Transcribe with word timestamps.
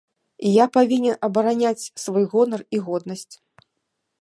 Я 0.51 0.65
павінен 0.77 1.19
абараняць 1.27 1.89
свой 2.05 2.25
гонар 2.33 2.61
і 2.77 2.81
годнасць! 2.89 3.31